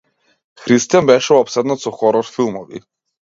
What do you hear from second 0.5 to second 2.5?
Христијан беше опседнат со хорор